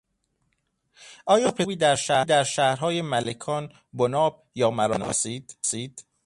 آیا 1.25 1.51
پزشک 1.51 1.63
خوبی 1.63 1.75
در 2.25 2.43
شهرهای 2.43 3.01
ملکان، 3.01 3.69
بناب 3.93 4.43
یا 4.55 4.71
مراغه 4.71 4.97
میشناسید؟ 5.07 6.05